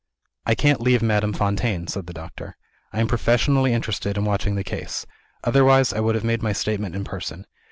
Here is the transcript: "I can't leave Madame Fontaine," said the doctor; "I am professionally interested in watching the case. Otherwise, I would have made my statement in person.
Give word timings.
"I 0.47 0.55
can't 0.55 0.81
leave 0.81 1.03
Madame 1.03 1.31
Fontaine," 1.31 1.85
said 1.85 2.07
the 2.07 2.13
doctor; 2.13 2.57
"I 2.91 3.01
am 3.01 3.07
professionally 3.07 3.71
interested 3.71 4.17
in 4.17 4.25
watching 4.25 4.55
the 4.55 4.63
case. 4.63 5.05
Otherwise, 5.43 5.93
I 5.93 5.99
would 5.99 6.15
have 6.15 6.23
made 6.23 6.41
my 6.41 6.53
statement 6.53 6.95
in 6.95 7.03
person. 7.03 7.45